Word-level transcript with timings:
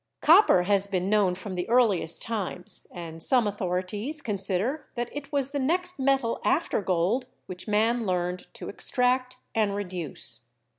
Copper 0.19 0.63
has 0.63 0.87
been 0.87 1.11
known 1.11 1.35
from 1.35 1.53
the 1.53 1.69
earliest 1.69 2.23
times, 2.23 2.87
and 2.91 3.21
some 3.21 3.45
authorities 3.45 4.19
consider 4.19 4.87
that 4.95 5.15
it 5.15 5.31
was 5.31 5.51
the 5.51 5.59
next 5.59 5.99
metal 5.99 6.41
after 6.43 6.81
gold 6.81 7.27
which 7.45 7.67
man 7.67 8.03
learned 8.07 8.51
to 8.55 8.67
extract 8.67 9.37
and 9.53 9.75
reduce. 9.75 10.41